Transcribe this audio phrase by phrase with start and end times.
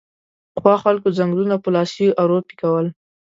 [0.53, 2.85] پخوا خلکو ځنګلونه په لاسي ارو پیکول